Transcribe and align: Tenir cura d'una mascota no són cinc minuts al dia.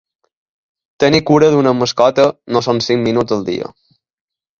Tenir 1.03 1.19
cura 1.29 1.49
d'una 1.55 1.73
mascota 1.81 2.25
no 2.55 2.63
són 2.69 2.81
cinc 2.87 3.05
minuts 3.09 3.37
al 3.37 3.45
dia. 3.51 3.69